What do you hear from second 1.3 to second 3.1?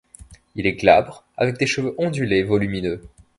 avec des cheveux ondulés volumineux.